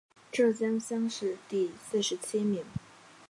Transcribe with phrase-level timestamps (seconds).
[0.31, 2.65] 浙江乡试第四十七名。